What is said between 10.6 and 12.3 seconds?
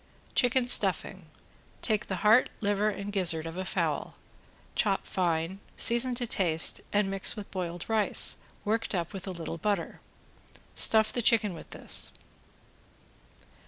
Stuff the chicken with this.